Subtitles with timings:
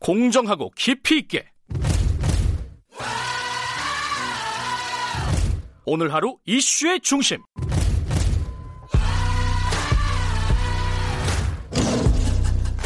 [0.00, 1.46] 공정하고 깊이 있게.
[5.84, 7.42] 오늘 하루 이슈의 중심.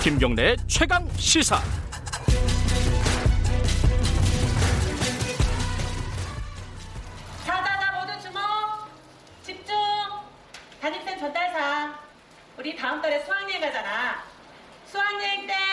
[0.03, 1.63] 김경래의 최강 시사.
[7.47, 8.41] 자자자 모두 주목
[9.43, 9.75] 집중.
[10.81, 11.99] 담임쌤 전달사.
[12.59, 14.25] 우리 다음 달에 수학여행 가잖아.
[14.87, 15.64] 수학여행 때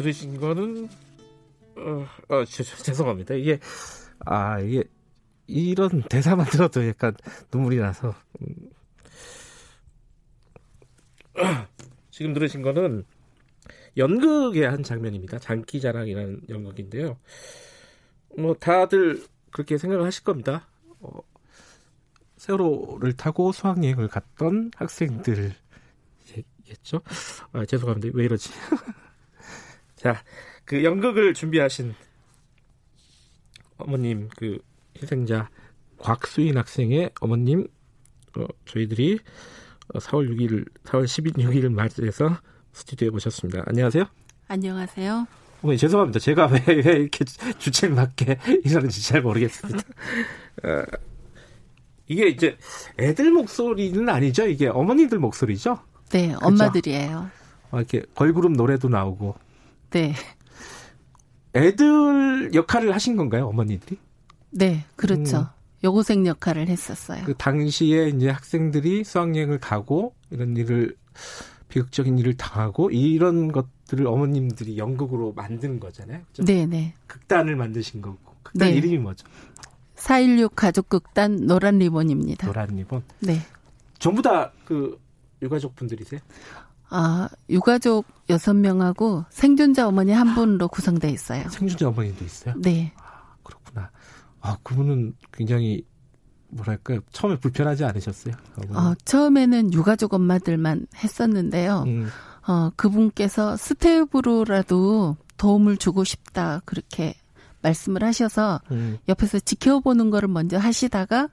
[0.00, 0.88] 들으신 거는
[1.76, 3.34] 어, 어 저, 저, 죄송합니다.
[3.34, 3.60] 이게
[4.20, 4.84] 아 이게
[5.46, 7.14] 이런 대사만 들어도 약간
[7.52, 8.70] 눈물이 나서 음.
[12.10, 13.04] 지금 들으신 거는
[13.98, 15.38] 연극의 한 장면입니다.
[15.38, 17.18] 장기자랑이라는 연극인데요.
[18.38, 20.66] 뭐 다들 그렇게 생각을 하실 겁니다.
[21.00, 21.20] 어,
[22.38, 25.58] 세월호를 타고 수학여행을 갔던 학생들이겠죠.
[27.52, 28.16] 아, 죄송합니다.
[28.16, 28.50] 왜 이러지?
[30.00, 30.22] 자,
[30.64, 31.94] 그 연극을 준비하신
[33.76, 34.58] 어머님, 그
[34.96, 35.50] 희생자
[35.98, 37.68] 곽수인 학생의 어머님,
[38.38, 39.18] 어, 저희들이
[39.92, 42.38] 4월 6일, 4월 16일 맞이해서
[42.72, 43.64] 스튜디오에 모셨습니다.
[43.66, 44.06] 안녕하세요.
[44.48, 45.26] 안녕하세요.
[45.60, 46.18] 어머니 죄송합니다.
[46.18, 47.26] 제가 왜, 왜 이렇게
[47.58, 49.80] 주책 맞게 이러는지 잘 모르겠습니다.
[50.64, 50.82] 어,
[52.08, 52.56] 이게 이제
[52.98, 54.46] 애들 목소리는 아니죠?
[54.48, 55.78] 이게 어머니들 목소리죠?
[56.08, 57.30] 네, 엄마들이에요.
[57.70, 59.49] 어, 이렇게 걸그룹 노래도 나오고.
[59.90, 60.14] 네.
[61.54, 63.98] 애들 역할을 하신 건가요, 어머니들이?
[64.50, 65.38] 네, 그렇죠.
[65.38, 65.44] 음.
[65.82, 67.24] 여고생 역할을 했었어요.
[67.24, 70.96] 그 당시에 이제 학생들이 수학여행을 가고 이런 일을
[71.68, 76.20] 비극적인 일을 당하고 이런 것들을 어머님들이 연극으로 만든 거잖아요.
[76.28, 76.44] 그죠?
[76.44, 76.94] 네, 네.
[77.06, 78.18] 극단을 만드신 거고.
[78.42, 78.76] 극단 네.
[78.76, 79.26] 이름이 뭐죠?
[79.96, 82.46] 4.16 가족극단 노란 리본입니다.
[82.46, 83.02] 노란 리본.
[83.20, 83.40] 네.
[83.98, 85.00] 전부 다 그
[85.42, 86.20] 유가족 분들이세요?
[86.90, 91.48] 아, 유가족 6명하고 생존자 어머니 한 분으로 구성돼 있어요.
[91.48, 92.54] 생존자 어머니도 있어요?
[92.58, 92.92] 네.
[93.42, 93.90] 그렇구나.
[94.40, 95.84] 아, 그분은 굉장히
[96.48, 97.00] 뭐랄까요?
[97.12, 98.34] 처음에 불편하지 않으셨어요?
[98.56, 98.76] 어머니?
[98.76, 101.84] 어, 처음에는 유가족 엄마들만 했었는데요.
[101.86, 102.08] 음,
[102.46, 106.60] 어, 그분께서 스텝으로라도 도움을 주고 싶다.
[106.64, 107.14] 그렇게
[107.62, 108.98] 말씀을 하셔서 음.
[109.08, 111.28] 옆에서 지켜보는 거를 먼저 하시다가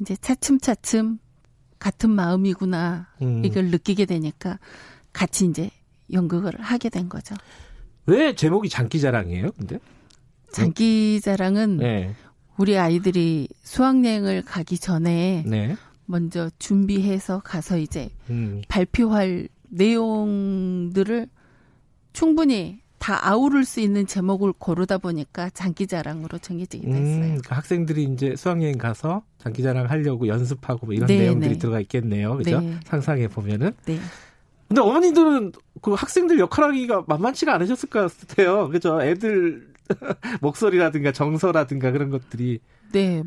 [0.00, 1.18] 이제 차츰차츰
[1.78, 3.44] 같은 마음이구나 음.
[3.44, 4.58] 이걸 느끼게 되니까
[5.12, 5.70] 같이 이제
[6.12, 7.34] 연극을 하게 된 거죠.
[8.06, 9.52] 왜 제목이 장기자랑이에요?
[9.52, 9.78] 근데?
[10.52, 12.14] 장기자랑은 네.
[12.56, 15.76] 우리 아이들이 수학여행을 가기 전에 네.
[16.06, 18.62] 먼저 준비해서 가서 이제 음.
[18.68, 21.28] 발표할 내용들을
[22.12, 27.24] 충분히 다 아우를 수 있는 제목을 고르다 보니까 장기자랑으로 정해지게 됐어요.
[27.24, 31.58] 음, 그 학생들이 이제 수학여행 가서 장기자랑 하려고 연습하고 뭐 이런 네, 내용들이 네.
[31.58, 32.36] 들어가 있겠네요.
[32.36, 32.60] 그죠?
[32.60, 32.74] 네.
[32.84, 33.72] 상상해 보면은.
[33.86, 33.98] 네.
[34.66, 38.68] 근데 어머니들은 그 학생들 역할하기가 만만치가 않으셨을 것 같아요.
[38.68, 39.00] 그죠?
[39.00, 39.68] 애들
[40.42, 42.60] 목소리라든가 정서라든가 그런 것들이.
[42.92, 43.22] 네.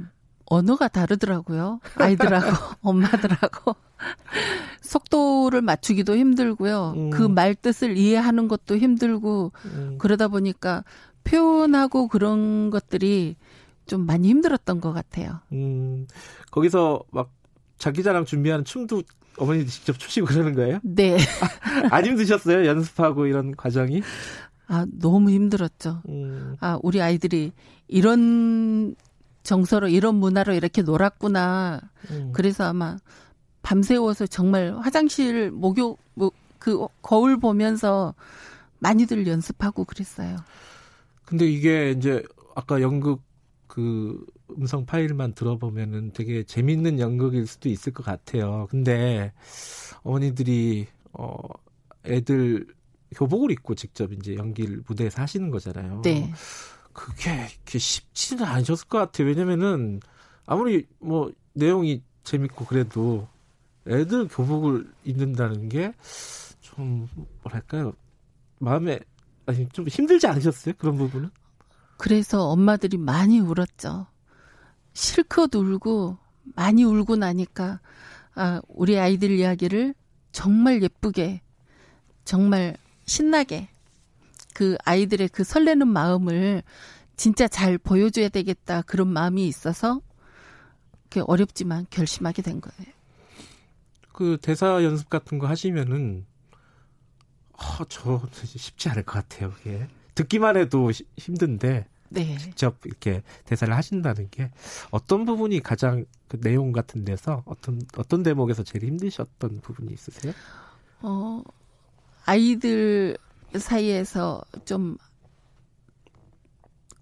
[0.52, 1.80] 언어가 다르더라고요.
[1.96, 2.46] 아이들하고
[2.84, 3.74] 엄마들하고
[4.82, 6.94] 속도를 맞추기도 힘들고요.
[6.98, 7.10] 음.
[7.10, 10.84] 그말 뜻을 이해하는 것도 힘들고 음, 그러다 보니까
[11.24, 13.38] 표현하고 그런 것들이
[13.86, 15.40] 좀 많이 힘들었던 것 같아요.
[15.54, 16.06] 음,
[16.52, 17.32] 거기서 막
[17.78, 19.04] 장기자랑 준비하는 춤도
[19.38, 20.80] 어머니들 직접 추시고 그러는 거예요?
[20.84, 21.18] 네.
[21.92, 22.66] 안 힘드셨어요?
[22.66, 24.02] 연습하고 이런 과정이?
[24.68, 26.02] 아, 너무 힘들었죠.
[26.10, 27.54] 음, 아, 우리 아이들이
[27.88, 28.96] 이런
[29.44, 31.82] 정서로 이런 문화로 이렇게 놀았구나.
[32.12, 32.32] 음.
[32.34, 32.98] 그래서 아마
[33.62, 38.14] 밤새워서 정말 화장실 목욕 뭐, 그 거울 보면서
[38.80, 40.38] 많이들 연습하고 그랬어요.
[41.26, 42.24] 근데 이게 이제
[42.56, 43.22] 아까 연극
[43.68, 44.26] 그
[44.58, 48.68] 음성 파일만 들어보면은 되게 재밌는 연극일 수도 있을 것 같아요.
[48.70, 49.32] 근데
[50.04, 51.38] 어머니들이 어
[52.06, 52.68] 애들
[53.16, 56.02] 교복을 입고 직접 이제 연기를 무대에서 하시는 거잖아요.
[56.04, 56.32] 네.
[56.94, 59.28] 그게 이렇게 쉽지는 않으셨을 것 같아요.
[59.28, 60.00] 왜냐면은
[60.46, 63.28] 아무리 뭐 내용이 재밌고 그래도
[63.88, 65.94] 애들 교복을 입는다는 게
[66.76, 67.08] 좀
[67.44, 67.94] 뭐랄까요
[68.60, 69.00] 마음에
[69.46, 71.30] 아니 좀 힘들지 않으셨어요 그런 부분은?
[71.98, 74.08] 그래서 엄마들이 많이 울었죠.
[74.94, 76.18] 실컷 울고
[76.56, 77.80] 많이 울고 나니까
[78.34, 79.94] 아, 우리 아이들 이야기를
[80.32, 81.42] 정말 예쁘게,
[82.24, 83.68] 정말 신나게
[84.54, 86.64] 그 아이들의 그 설레는 마음을
[87.16, 90.02] 진짜 잘 보여줘야 되겠다 그런 마음이 있어서
[91.10, 92.92] 그 어렵지만 결심하게 된 거예요.
[94.14, 96.26] 그 대사 연습 같은 거 하시면은
[97.54, 99.52] 어, 저 쉽지 않을 것 같아요.
[99.52, 102.38] 그게 듣기만 해도 시, 힘든데 네.
[102.38, 104.52] 직접 이렇게 대사를 하신다는 게
[104.90, 110.34] 어떤 부분이 가장 그 내용 같은 데서 어떤 어떤 대목에서 제일 힘드셨던 부분이 있으세요?
[111.02, 111.42] 어
[112.26, 113.18] 아이들
[113.56, 114.98] 사이에서 좀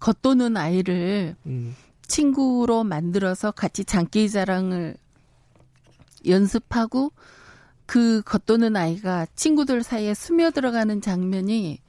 [0.00, 1.74] 겉도는 아이를 음,
[2.06, 4.96] 친구로 만들어서 같이 장기 자랑을
[6.26, 7.12] 연습하고
[7.86, 11.80] 그 겉도는 아이가 친구들 사이에 스며들어가는 장면이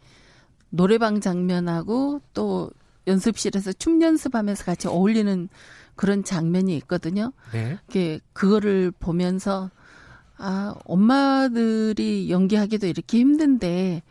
[0.69, 2.71] 노래방 장면하고 또
[3.07, 5.49] 연습실에서 춤 연습하면서 같이 어울리는
[5.95, 7.33] 그런 장면이 있거든요.
[7.51, 7.77] 네.
[7.89, 9.69] 이게 그거를 보면서
[10.37, 14.01] 아 엄마들이 연기하기도 이렇게 힘든데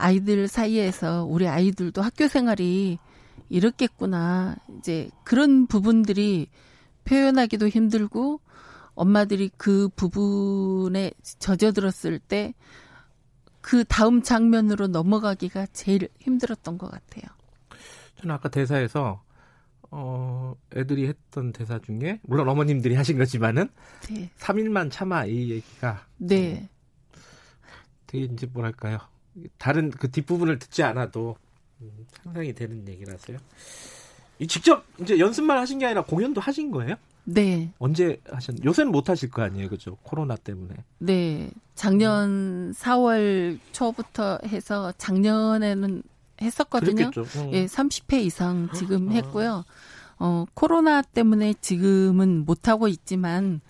[0.00, 2.98] 아이들 사이에서 우리 아이들도 학교 생활이
[3.48, 6.48] 이렇겠구나 이제 그런 부분들이
[7.04, 8.40] 표현하기도 힘들고
[8.94, 12.54] 엄마들이 그 부분에 젖어들었을 때
[13.60, 17.24] 그 다음 장면으로 넘어가기가 제일 힘들었던 것 같아요.
[18.16, 19.22] 저는 아까 대사에서
[19.90, 23.68] 어 애들이 했던 대사 중에 물론 어머님들이 하신 거지만은
[24.08, 24.30] 네.
[24.38, 26.68] 3일만 참아 이 얘기가 네.
[28.06, 28.98] 되게 이제 뭐랄까요
[29.58, 31.36] 다른 그 뒷부분을 듣지 않아도
[31.80, 31.90] 음,
[32.22, 33.38] 상상이 되는 얘기라서요.
[34.38, 36.96] 이 직접 이제 연습만 하신 게 아니라 공연도 하신 거예요?
[37.24, 37.70] 네.
[37.78, 38.56] 언제 하셨?
[38.64, 39.96] 요새는 못 하실 거 아니에요, 그죠?
[40.02, 40.74] 코로나 때문에.
[40.98, 41.50] 네.
[41.74, 46.02] 작년 4월 초부터 해서 작년에는
[46.40, 47.10] 했었거든요.
[47.16, 47.50] 어.
[47.52, 49.12] 예, 30회 이상 지금 아.
[49.12, 49.64] 했고요.
[50.18, 53.60] 어, 코로나 때문에 지금은 못 하고 있지만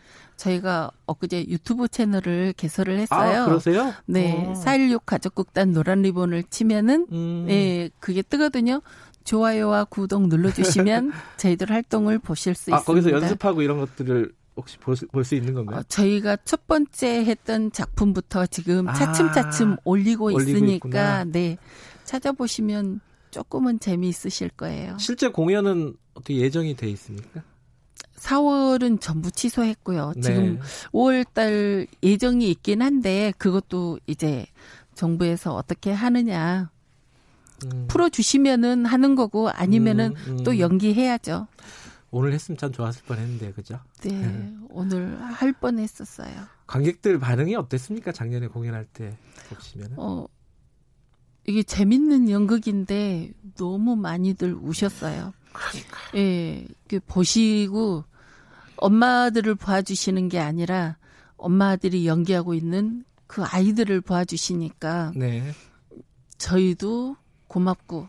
[0.40, 3.42] 저희가 엊그제 유튜브 채널을 개설을 했어요.
[3.42, 3.92] 아, 그러세요?
[4.06, 4.46] 네.
[4.46, 4.54] 어.
[4.54, 7.46] 416 가족극단 노란 리본을 치면은 음.
[7.50, 8.80] 예, 그게 뜨거든요.
[9.24, 12.84] 좋아요와 구독 눌러주시면 저희들 활동을 보실 수 아, 있습니다.
[12.84, 15.80] 거기서 연습하고 이런 것들을 혹시 볼수 있는 건가요?
[15.80, 21.24] 어, 저희가 첫 번째 했던 작품부터 지금 아, 차츰차츰 올리고, 올리고 있으니까 있구나.
[21.24, 21.58] 네
[22.04, 23.00] 찾아보시면
[23.30, 24.96] 조금은 재미있으실 거예요.
[24.98, 27.42] 실제 공연은 어떻게 예정이 돼 있습니까?
[28.20, 30.12] 4월은 전부 취소했고요.
[30.16, 30.20] 네.
[30.20, 30.60] 지금
[30.92, 34.46] 5월달 예정이 있긴 한데 그것도 이제
[34.94, 36.70] 정부에서 어떻게 하느냐
[37.64, 37.86] 음.
[37.88, 40.44] 풀어주시면은 하는 거고 아니면은 음, 음.
[40.44, 41.46] 또 연기해야죠.
[42.10, 43.78] 오늘 했으면 참 좋았을 뻔했는데 그죠?
[44.02, 44.54] 네, 네.
[44.68, 46.32] 오늘 할 뻔했었어요.
[46.66, 48.12] 관객들 반응이 어땠습니까?
[48.12, 49.16] 작년에 공연할 때
[49.48, 49.96] 보시면은.
[49.98, 50.26] 어,
[51.46, 55.32] 이게 재밌는 연극인데 너무 많이들 우셨어요.
[56.16, 58.04] 예, 그 보시고
[58.80, 60.96] 엄마들을 봐주시는 게 아니라
[61.36, 65.52] 엄마들이 연기하고 있는 그 아이들을 봐주시니까 네.
[66.38, 67.16] 저희도
[67.46, 68.08] 고맙고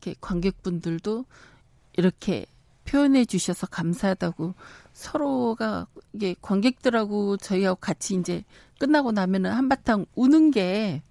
[0.00, 1.24] 이렇게 관객분들도
[1.96, 2.46] 이렇게
[2.84, 4.54] 표현해 주셔서 감사하다고
[4.92, 8.44] 서로가 이게 관객들하고 저희하고 같이 이제
[8.78, 11.02] 끝나고 나면은 한바탕 우는 게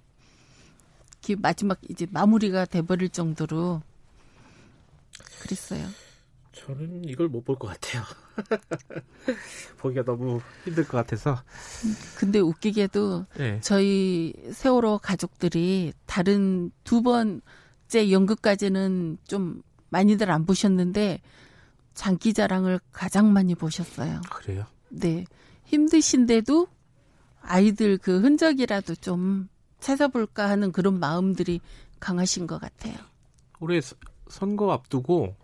[1.40, 3.82] 마지막 이제 마무리가 돼버릴 정도로
[5.42, 5.88] 그랬어요.
[6.56, 8.04] 저는 이걸 못 볼 것 같아요.
[9.78, 11.42] 보기가 너무 힘들 것 같아서.
[12.18, 13.60] 근데 웃기게도 네.
[13.62, 17.42] 저희 세월호 가족들이 다른 두 번째
[18.12, 21.22] 연극까지는 좀 많이들 안 보셨는데
[21.94, 24.22] 장기자랑을 가장 많이 보셨어요.
[24.32, 24.66] 그래요.
[24.90, 25.26] 네.
[25.66, 26.68] 힘드신데도
[27.42, 29.50] 아이들 그 흔적이라도 좀
[29.80, 31.60] 찾아볼까 하는 그런 마음들이
[32.00, 32.96] 강하신 것 같아요.
[33.60, 33.96] 올해 서-
[34.30, 35.36] 선거 앞두고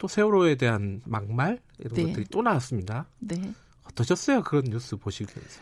[0.00, 2.06] 또 세월호에 대한 막말 이런 네.
[2.06, 3.06] 것들이 또 나왔습니다.
[3.18, 3.52] 네.
[3.84, 4.42] 어떠셨어요?
[4.42, 5.60] 그런 뉴스 보시면서.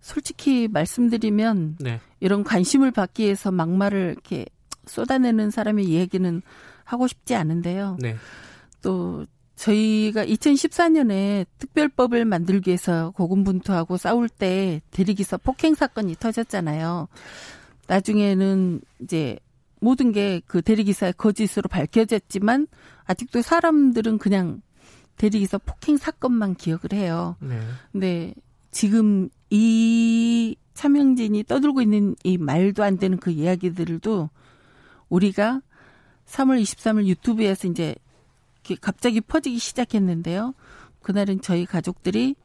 [0.00, 2.00] 솔직히 말씀드리면 네.
[2.20, 4.46] 이런 관심을 받기 위해서 막말을 이렇게
[4.86, 6.42] 쏟아내는 사람의 이야기는
[6.84, 7.96] 하고 싶지 않은데요.
[8.00, 8.16] 네.
[8.82, 9.26] 또
[9.56, 17.08] 저희가 2014년에 특별법을 만들기 위해서 고군분투하고 싸울 때 대리기사 폭행 사건이 터졌잖아요.
[17.88, 19.38] 나중에는 이제
[19.82, 22.68] 모든 게 그 대리기사의 거짓으로 밝혀졌지만
[23.04, 24.62] 아직도 사람들은 그냥
[25.16, 27.36] 대리기사 폭행 사건만 기억을 해요.
[27.40, 27.60] 네.
[27.90, 28.32] 근데
[28.70, 34.30] 지금 이 차명진이 떠들고 있는 이 말도 안 되는 그 이야기들도
[35.08, 35.60] 우리가
[36.26, 37.96] 3월 23일 유튜브에서 이제
[38.80, 40.54] 갑자기 퍼지기 시작했는데요.
[41.02, 42.36] 그날은 저희 가족들이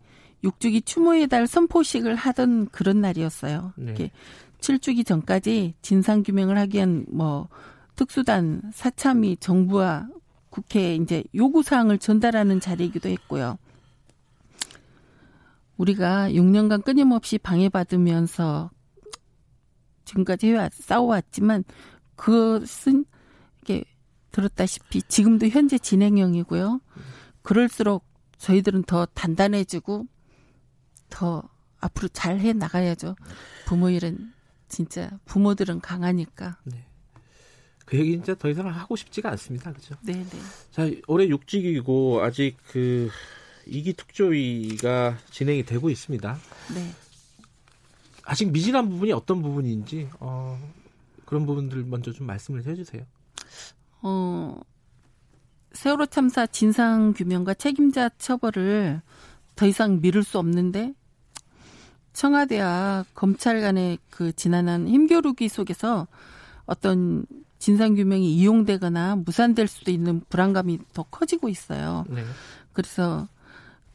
[0.44, 3.74] 육주기 추모의 달 선포식을 하던 그런 날이었어요.
[3.75, 3.86] 네.
[3.86, 4.12] 이렇게
[4.60, 7.48] 7주기 전까지 진상 규명을 하기 위한 뭐
[7.96, 10.08] 특수단 사참이 정부와
[10.50, 13.58] 국회에 이제 요구 사항을 전달하는 자리이기도 했고요.
[15.78, 18.72] 우리가 6년간 끊임없이 방해받으면서
[20.06, 21.64] 지금까지 해왔, 싸워왔지만
[22.16, 23.06] 그것은
[23.62, 23.84] 이게
[24.32, 26.82] 들었다시피 지금도 현재 진행형이고요.
[27.42, 28.06] 그럴수록
[28.38, 30.06] 저희들은 더 단단해지고
[31.10, 31.44] 더
[31.80, 33.16] 앞으로 잘 해 나가야죠.
[33.66, 34.34] 부모 일은
[34.67, 36.57] 진짜 부모들은 강하니까.
[36.65, 36.86] 네.
[37.86, 39.71] 그 얘기 진짜 더 이상 하고 싶지가 않습니다.
[39.71, 39.95] 그죠?
[40.01, 40.39] 네, 네.
[40.71, 43.09] 자, 올해 6직이고 아직 그
[43.65, 46.38] 2기 특조위가 진행이 되고 있습니다.
[46.75, 46.91] 네.
[48.24, 50.59] 아직 미진한 부분이 어떤 부분인지 어,
[51.25, 53.03] 그런 부분들 먼저 좀 말씀을 해주세요.
[54.01, 54.59] 어,
[55.71, 59.01] 세월호 참사 진상 규명과 책임자 처벌을
[59.55, 60.93] 더 이상 미룰 수 없는데
[62.17, 66.07] 청와대와 검찰 간의 그 지난한 힘겨루기 속에서
[66.65, 67.27] 어떤
[67.59, 72.05] 진상 규명이 이용되거나 무산될 수도 있는 불안감이 더 커지고 있어요.
[72.09, 72.24] 네.
[72.74, 73.27] 그래서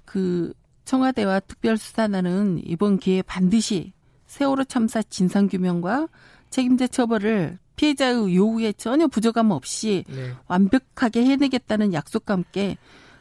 [0.04, 0.52] 그
[0.84, 3.92] 청와대와 특별수사단은 이번 기회에 반드시
[4.28, 6.06] 세월호 참사 진상 규명과
[6.48, 10.32] 책임자 처벌을 피해자의 요구에 전혀 부족함 없이 네.
[10.46, 12.78] 완벽하게 해내겠다는 약속과 함께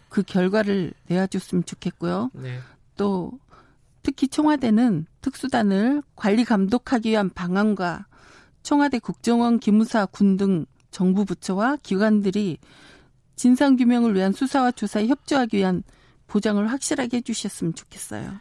[0.09, 2.29] 그 결과를 내어줬으면 좋겠고요.
[2.33, 2.59] 네.
[2.97, 3.31] 또
[4.03, 8.05] 특히 청와대는 특수단을 관리 감독하기 위한 방안과
[8.63, 12.57] 청와대 국정원 기무사 군 등 정부 부처와 기관들이
[13.35, 15.83] 진상 규명을 위한 수사와 조사에 협조하기 위한
[16.27, 18.33] 보장을 확실하게 해주셨으면 좋겠어요.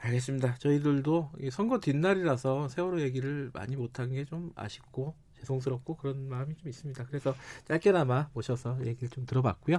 [0.00, 0.56] 알겠습니다.
[0.58, 6.68] 저희들도 이 선거 뒷날이라서 세월호 얘기를 많이 못한 게 좀 아쉽고 죄송스럽고 그런 마음이 좀
[6.68, 7.04] 있습니다.
[7.06, 7.34] 그래서
[7.66, 9.78] 짧게나마 모셔서 얘기를 좀 들어봤고요.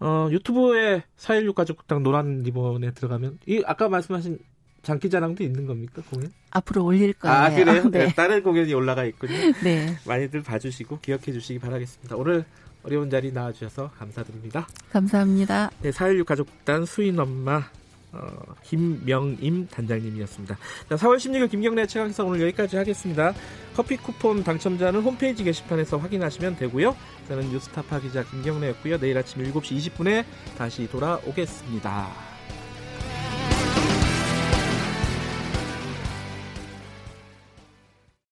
[0.00, 4.38] 어, 유튜브에 4.16 가족국당 노란 리본에 들어가면 이 아까 말씀하신
[4.82, 6.32] 장기자랑도 있는 겁니까 공연?
[6.50, 7.36] 앞으로 올릴 거예요.
[7.36, 7.82] 아 그래요?
[7.90, 8.06] 네.
[8.06, 9.34] 네, 다른 공연이 올라가 있군요.
[9.62, 9.96] 네.
[10.06, 12.16] 많이들 봐주시고 기억해 주시기 바라겠습니다.
[12.16, 12.44] 오늘
[12.82, 14.66] 어려운 자리 나와주셔서 감사드립니다.
[14.90, 15.70] 감사합니다.
[15.82, 17.62] 네, 4.16 가족단 수인 엄마
[18.12, 18.28] 어,
[18.62, 20.58] 김명임 단장님이었습니다.
[20.88, 23.32] 자, 4월 16일 김경래 최강사 오늘 여기까지 하겠습니다.
[23.74, 26.94] 커피 쿠폰 당첨자는 홈페이지 게시판에서 확인하시면 되고요.
[27.28, 28.98] 저는 뉴스타파 기자 김경래였고요.
[28.98, 30.24] 내일 아침 7시 20분에
[30.58, 32.31] 다시 돌아오겠습니다.